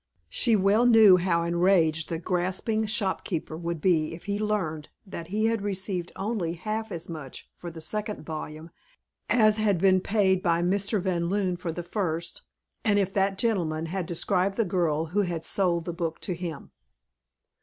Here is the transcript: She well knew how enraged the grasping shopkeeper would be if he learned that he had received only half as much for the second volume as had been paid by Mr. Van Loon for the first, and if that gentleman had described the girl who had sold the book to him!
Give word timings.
She 0.29 0.55
well 0.55 0.87
knew 0.87 1.17
how 1.17 1.43
enraged 1.43 2.09
the 2.09 2.17
grasping 2.17 2.87
shopkeeper 2.87 3.55
would 3.55 3.79
be 3.79 4.15
if 4.15 4.23
he 4.23 4.39
learned 4.39 4.89
that 5.05 5.27
he 5.27 5.45
had 5.45 5.61
received 5.61 6.11
only 6.15 6.53
half 6.53 6.91
as 6.91 7.07
much 7.07 7.47
for 7.55 7.69
the 7.69 7.81
second 7.81 8.25
volume 8.25 8.71
as 9.29 9.57
had 9.57 9.77
been 9.77 10.01
paid 10.01 10.41
by 10.41 10.63
Mr. 10.63 10.99
Van 10.99 11.29
Loon 11.29 11.55
for 11.55 11.71
the 11.71 11.83
first, 11.83 12.41
and 12.83 12.97
if 12.97 13.13
that 13.13 13.37
gentleman 13.37 13.85
had 13.85 14.07
described 14.07 14.57
the 14.57 14.65
girl 14.65 15.05
who 15.05 15.21
had 15.21 15.45
sold 15.45 15.85
the 15.85 15.93
book 15.93 16.19
to 16.21 16.33
him! 16.33 16.71